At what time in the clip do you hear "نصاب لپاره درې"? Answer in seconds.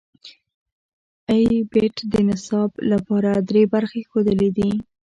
2.29-3.63